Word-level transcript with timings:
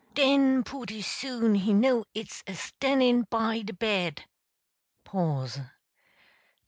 Den 0.15 0.63
pooty 0.63 1.03
soon 1.03 1.53
he 1.53 1.73
know 1.75 2.05
it's 2.15 2.43
a 2.47 2.55
stannin' 2.55 3.27
by 3.29 3.61
de 3.61 3.73
bed! 3.73 4.23